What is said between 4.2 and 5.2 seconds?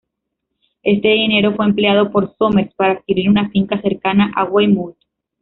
a Weymouth.